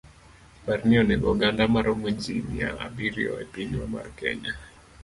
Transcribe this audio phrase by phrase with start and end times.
[0.65, 4.53] Parni onego oganda maromo ji mia abiriyo epinywa mar Kenya.